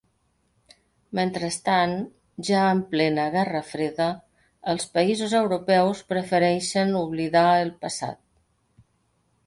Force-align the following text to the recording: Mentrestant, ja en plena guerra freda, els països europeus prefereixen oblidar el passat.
Mentrestant, 1.19 1.93
ja 2.47 2.63
en 2.77 2.81
plena 2.95 3.27
guerra 3.37 3.63
freda, 3.69 4.09
els 4.75 4.89
països 4.97 5.39
europeus 5.45 6.05
prefereixen 6.15 7.01
oblidar 7.05 7.49
el 7.67 7.75
passat. 7.87 8.23